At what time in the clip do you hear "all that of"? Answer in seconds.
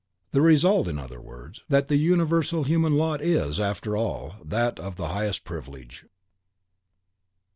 3.95-4.95